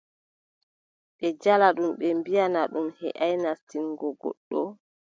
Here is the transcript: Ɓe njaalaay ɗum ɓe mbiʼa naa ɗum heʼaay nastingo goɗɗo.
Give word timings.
Ɓe 1.17 1.27
njaalaay 1.35 1.75
ɗum 1.77 1.91
ɓe 1.99 2.07
mbiʼa 2.19 2.45
naa 2.53 2.69
ɗum 2.73 2.87
heʼaay 2.99 3.33
nastingo 3.43 4.07
goɗɗo. 4.21 4.61